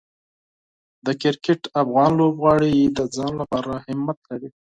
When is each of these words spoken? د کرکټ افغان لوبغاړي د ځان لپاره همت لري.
د 1.05 1.07
کرکټ 1.21 1.61
افغان 1.81 2.11
لوبغاړي 2.19 2.75
د 2.97 2.99
ځان 3.15 3.31
لپاره 3.41 3.71
همت 3.85 4.17
لري. 4.29 4.49